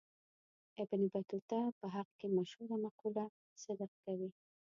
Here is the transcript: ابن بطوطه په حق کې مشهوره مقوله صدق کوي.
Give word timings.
ابن 0.83 1.01
بطوطه 1.13 1.59
په 1.79 1.85
حق 1.95 2.07
کې 2.19 2.27
مشهوره 2.37 2.75
مقوله 2.85 3.25
صدق 3.63 3.91
کوي. 4.03 4.29